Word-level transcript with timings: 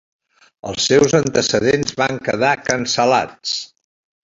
Els 0.71 0.87
seus 0.91 1.13
antecedents 1.19 1.95
van 2.01 2.19
quedar 2.29 2.55
cancel·lats. 2.71 3.57